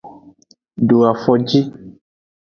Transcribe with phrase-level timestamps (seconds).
[0.87, 1.59] Do afoji.